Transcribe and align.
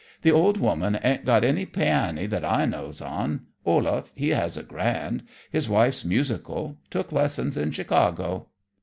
"The 0.23 0.31
old 0.31 0.57
woman 0.57 0.99
ain't 1.03 1.25
got 1.25 1.43
any 1.43 1.63
piany 1.67 2.27
that 2.27 2.43
I 2.43 2.65
knows 2.65 3.01
on. 3.01 3.41
Olaf, 3.67 4.11
he 4.15 4.29
has 4.29 4.57
a 4.57 4.63
grand. 4.63 5.21
His 5.51 5.69
wife's 5.69 6.03
musical; 6.03 6.79
took 6.89 7.11
lessons 7.11 7.55
in 7.55 7.69
Chicago." 7.69 8.47